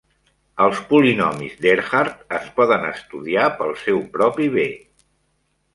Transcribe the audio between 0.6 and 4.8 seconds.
Els polinomis d'Ehrhart es poden estudiar pel seu propi bé.